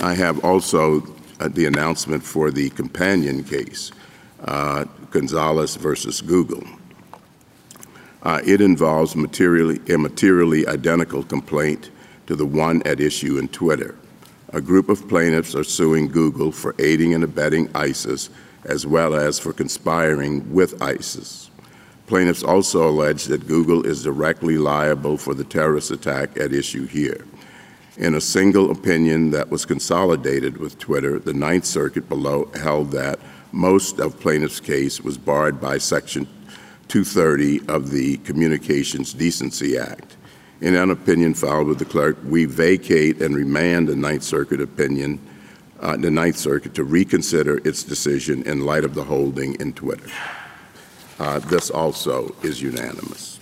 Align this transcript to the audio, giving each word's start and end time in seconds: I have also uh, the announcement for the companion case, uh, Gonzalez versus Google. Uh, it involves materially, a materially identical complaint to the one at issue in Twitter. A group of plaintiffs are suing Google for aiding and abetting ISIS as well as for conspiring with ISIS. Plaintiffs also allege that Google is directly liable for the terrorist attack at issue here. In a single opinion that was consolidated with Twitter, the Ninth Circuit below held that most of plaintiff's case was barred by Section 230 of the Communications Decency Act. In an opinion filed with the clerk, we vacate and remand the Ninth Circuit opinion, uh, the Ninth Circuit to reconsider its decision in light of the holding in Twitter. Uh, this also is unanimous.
I 0.00 0.14
have 0.14 0.44
also 0.44 1.02
uh, 1.40 1.48
the 1.48 1.66
announcement 1.66 2.22
for 2.22 2.50
the 2.50 2.70
companion 2.70 3.44
case, 3.44 3.92
uh, 4.44 4.84
Gonzalez 5.10 5.76
versus 5.76 6.20
Google. 6.20 6.64
Uh, 8.22 8.40
it 8.44 8.60
involves 8.60 9.14
materially, 9.14 9.80
a 9.92 9.98
materially 9.98 10.66
identical 10.66 11.22
complaint 11.22 11.90
to 12.26 12.34
the 12.34 12.46
one 12.46 12.82
at 12.84 13.00
issue 13.00 13.38
in 13.38 13.48
Twitter. 13.48 13.94
A 14.50 14.60
group 14.60 14.88
of 14.88 15.08
plaintiffs 15.08 15.54
are 15.54 15.64
suing 15.64 16.08
Google 16.08 16.52
for 16.52 16.74
aiding 16.78 17.14
and 17.14 17.24
abetting 17.24 17.68
ISIS 17.74 18.30
as 18.64 18.86
well 18.86 19.14
as 19.14 19.38
for 19.38 19.52
conspiring 19.52 20.52
with 20.52 20.80
ISIS. 20.82 21.50
Plaintiffs 22.06 22.42
also 22.42 22.88
allege 22.88 23.24
that 23.24 23.46
Google 23.46 23.84
is 23.84 24.02
directly 24.02 24.58
liable 24.58 25.16
for 25.16 25.34
the 25.34 25.44
terrorist 25.44 25.90
attack 25.90 26.36
at 26.36 26.52
issue 26.52 26.86
here. 26.86 27.24
In 27.98 28.14
a 28.14 28.20
single 28.20 28.70
opinion 28.70 29.30
that 29.30 29.48
was 29.48 29.64
consolidated 29.64 30.58
with 30.58 30.78
Twitter, 30.78 31.18
the 31.18 31.32
Ninth 31.32 31.64
Circuit 31.64 32.10
below 32.10 32.50
held 32.54 32.90
that 32.90 33.18
most 33.52 34.00
of 34.00 34.20
plaintiff's 34.20 34.60
case 34.60 35.00
was 35.00 35.16
barred 35.16 35.62
by 35.62 35.78
Section 35.78 36.26
230 36.88 37.66
of 37.68 37.90
the 37.90 38.18
Communications 38.18 39.14
Decency 39.14 39.78
Act. 39.78 40.18
In 40.60 40.74
an 40.74 40.90
opinion 40.90 41.32
filed 41.32 41.68
with 41.68 41.78
the 41.78 41.86
clerk, 41.86 42.18
we 42.22 42.44
vacate 42.44 43.22
and 43.22 43.34
remand 43.34 43.88
the 43.88 43.96
Ninth 43.96 44.24
Circuit 44.24 44.60
opinion, 44.60 45.18
uh, 45.80 45.96
the 45.96 46.10
Ninth 46.10 46.36
Circuit 46.36 46.74
to 46.74 46.84
reconsider 46.84 47.66
its 47.66 47.82
decision 47.82 48.42
in 48.42 48.66
light 48.66 48.84
of 48.84 48.94
the 48.94 49.04
holding 49.04 49.54
in 49.54 49.72
Twitter. 49.72 50.10
Uh, 51.18 51.38
this 51.38 51.70
also 51.70 52.36
is 52.42 52.60
unanimous. 52.60 53.40